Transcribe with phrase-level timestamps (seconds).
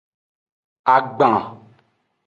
[0.95, 1.37] Agban.